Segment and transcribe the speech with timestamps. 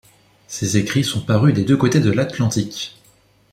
[0.47, 2.99] Ses écrits sont parus des deux côtés de l'Atlantique.